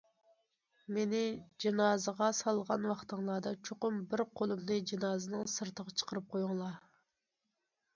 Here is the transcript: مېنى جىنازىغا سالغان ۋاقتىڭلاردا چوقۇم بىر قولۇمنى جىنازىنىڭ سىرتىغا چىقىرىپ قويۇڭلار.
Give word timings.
مېنى 0.95 1.19
جىنازىغا 1.65 2.31
سالغان 2.39 2.89
ۋاقتىڭلاردا 2.93 3.55
چوقۇم 3.69 4.03
بىر 4.17 4.27
قولۇمنى 4.41 4.83
جىنازىنىڭ 4.93 5.49
سىرتىغا 5.59 5.99
چىقىرىپ 6.01 6.31
قويۇڭلار. 6.37 6.87